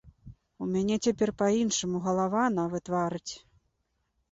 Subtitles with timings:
[0.63, 3.31] У мяне цяпер па-іншаму галава нават варыць.